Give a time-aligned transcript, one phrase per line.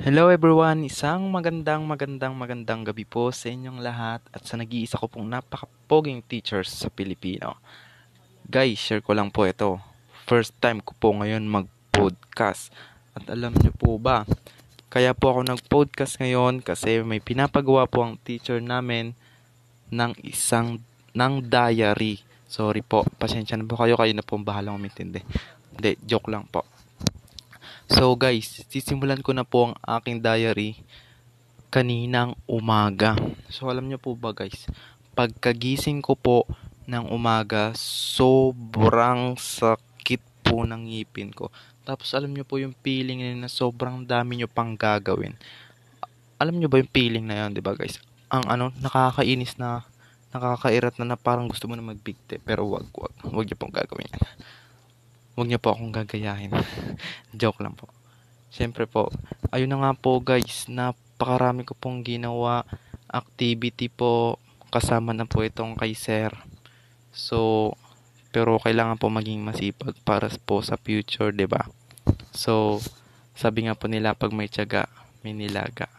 [0.00, 5.12] Hello everyone, isang magandang magandang magandang gabi po sa inyong lahat at sa nag-iisa ko
[5.12, 7.60] pong napakapoging teachers sa Pilipino.
[8.48, 9.76] Guys, share ko lang po ito.
[10.24, 12.72] First time ko po ngayon mag-podcast.
[13.12, 14.24] At alam niyo po ba,
[14.88, 19.12] kaya po ako nag-podcast ngayon kasi may pinapagawa po ang teacher namin
[19.92, 20.80] ng isang
[21.12, 22.24] ng diary.
[22.48, 25.20] Sorry po, pasensya na po kayo, kayo na po bahalang umintindi.
[25.76, 26.64] Hindi, joke lang po.
[27.90, 30.78] So guys, sisimulan ko na po ang aking diary
[31.74, 33.18] kaninang umaga.
[33.50, 34.70] So alam niyo po ba guys,
[35.18, 36.46] pagkagising ko po
[36.86, 41.50] ng umaga, sobrang sakit po ng ngipin ko.
[41.82, 45.34] Tapos alam niyo po yung feeling na sobrang dami niyo pang gagawin.
[46.38, 47.98] Alam niyo ba yung feeling na yun, 'di ba guys?
[48.30, 49.82] Ang ano, nakakainis na
[50.30, 54.06] nakakairat na na parang gusto mo na magbigte pero wag wag wag niyo pong gagawin
[54.06, 54.22] yan
[55.34, 56.50] Huwag niyo po akong gagayahin.
[57.40, 57.90] Joke lang po.
[58.50, 59.14] Siyempre po,
[59.54, 62.66] ayun na nga po guys, napakarami ko pong ginawa
[63.10, 64.38] activity po
[64.70, 66.30] kasama na po itong kay sir.
[67.10, 67.72] So,
[68.30, 71.66] pero kailangan po maging masipag para po sa future, 'di ba?
[72.30, 72.78] So,
[73.34, 74.86] sabi nga po nila pag may tiyaga,
[75.26, 75.90] may nilaga.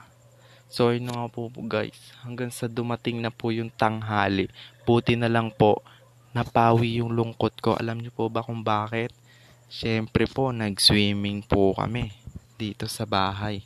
[0.72, 4.48] So, ayun na nga po, po guys, hanggang sa dumating na po yung tanghali.
[4.88, 5.84] Buti na lang po,
[6.32, 7.76] napawi yung lungkot ko.
[7.76, 9.12] Alam niyo po ba kung bakit?
[9.72, 12.12] Siyempre po, nag-swimming po kami
[12.60, 13.64] dito sa bahay.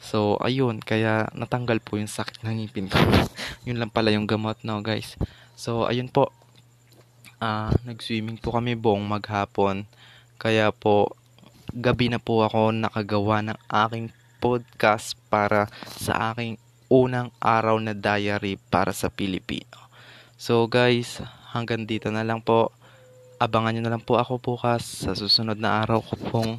[0.00, 2.96] So, ayun, kaya natanggal po yung sakit ng ngipin ko.
[3.68, 5.20] yun lang pala yung gamot, no, guys.
[5.52, 6.32] So, ayun po.
[7.44, 9.84] Uh, nag-swimming po kami buong maghapon.
[10.40, 11.12] Kaya po,
[11.76, 16.56] gabi na po ako nakagawa ng aking podcast para sa aking
[16.88, 19.92] unang araw na diary para sa Pilipino.
[20.40, 21.20] So, guys,
[21.52, 22.72] hanggang dito na lang po
[23.38, 26.52] abangan nyo na lang po ako bukas sa susunod na araw ko pong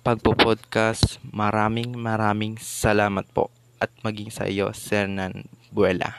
[0.00, 1.20] pagpo-podcast.
[1.28, 6.16] Maraming maraming salamat po at maging sa iyo, Sernan Buela.